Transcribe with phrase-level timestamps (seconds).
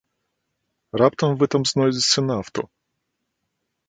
[1.01, 2.61] Раптам вы там знойдзеце нафту?